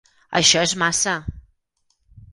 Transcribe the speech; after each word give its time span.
Això 0.39 0.63
és 0.69 0.73
massa! 0.83 1.15